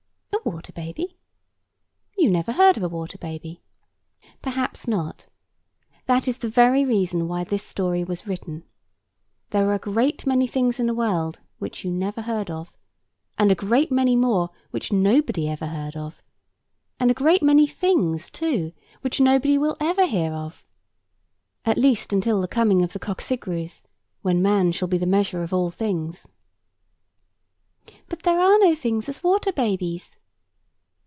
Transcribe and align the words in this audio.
A 0.43 0.49
water 0.49 0.73
baby? 0.73 1.17
You 2.17 2.31
never 2.31 2.51
heard 2.53 2.75
of 2.77 2.81
a 2.83 2.89
water 2.89 3.17
baby. 3.19 3.61
Perhaps 4.41 4.87
not. 4.87 5.27
That 6.07 6.27
is 6.27 6.39
the 6.39 6.49
very 6.49 6.83
reason 6.85 7.27
why 7.27 7.43
this 7.43 7.63
story 7.63 8.03
was 8.03 8.25
written. 8.25 8.63
There 9.51 9.69
are 9.69 9.75
a 9.75 9.79
great 9.79 10.25
many 10.25 10.47
things 10.47 10.79
in 10.79 10.87
the 10.87 10.93
world 10.95 11.39
which 11.59 11.83
you 11.85 11.91
never 11.91 12.21
heard 12.23 12.49
of; 12.49 12.71
and 13.37 13.51
a 13.51 13.55
great 13.55 13.91
many 13.91 14.15
more 14.15 14.49
which 14.71 14.91
nobody 14.91 15.47
ever 15.47 15.67
heard 15.67 15.95
of; 15.95 16.21
and 16.99 17.11
a 17.11 17.15
great 17.15 17.43
many 17.43 17.67
things, 17.67 18.29
too, 18.31 18.73
which 19.01 19.19
nobody 19.21 19.57
will 19.59 19.77
ever 19.79 20.05
hear 20.07 20.31
of, 20.33 20.65
at 21.65 21.77
least 21.77 22.11
until 22.13 22.41
the 22.41 22.47
coming 22.47 22.81
of 22.83 22.93
the 22.93 22.99
Cocqcigrues, 22.99 23.83
when 24.23 24.41
man 24.41 24.71
shall 24.71 24.87
be 24.87 24.97
the 24.97 25.05
measure 25.05 25.43
of 25.43 25.53
all 25.53 25.69
things. 25.69 26.27
"But 28.07 28.23
there 28.23 28.39
are 28.39 28.57
no 28.59 28.73
such 28.73 28.79
things 28.81 29.07
as 29.09 29.23
water 29.23 29.51
babies." 29.51 30.17